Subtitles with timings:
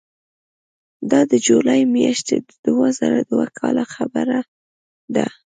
[1.11, 4.39] دا د جولای میاشتې د دوه زره دوه کاله خبره
[5.15, 5.27] ده.